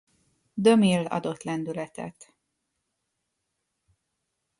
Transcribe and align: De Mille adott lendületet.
De 0.53 0.75
Mille 0.77 1.07
adott 1.09 1.43
lendületet. 1.43 2.33